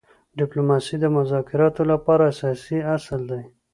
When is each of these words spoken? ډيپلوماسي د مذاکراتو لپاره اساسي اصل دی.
ډيپلوماسي 0.39 0.95
د 0.99 1.05
مذاکراتو 1.17 1.81
لپاره 1.91 2.23
اساسي 2.31 2.77
اصل 2.95 3.21
دی. 3.31 3.43